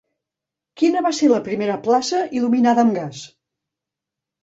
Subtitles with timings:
[0.81, 3.25] Quina va ser la primera plaça il·luminada amb gas?